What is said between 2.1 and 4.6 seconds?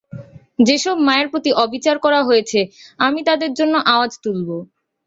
হয়েছে, আমি তাদের জন্য আওয়াজ তুলব।